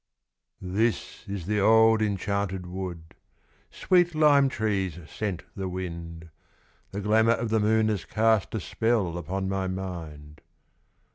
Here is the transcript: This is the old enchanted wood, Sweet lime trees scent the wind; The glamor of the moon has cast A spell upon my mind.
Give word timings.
This 0.63 1.27
is 1.29 1.45
the 1.45 1.59
old 1.59 2.01
enchanted 2.01 2.65
wood, 2.65 3.13
Sweet 3.69 4.15
lime 4.15 4.49
trees 4.49 4.97
scent 5.07 5.43
the 5.55 5.69
wind; 5.69 6.29
The 6.89 7.01
glamor 7.01 7.33
of 7.33 7.49
the 7.49 7.59
moon 7.59 7.87
has 7.89 8.03
cast 8.05 8.55
A 8.55 8.59
spell 8.59 9.15
upon 9.15 9.47
my 9.47 9.67
mind. 9.67 10.41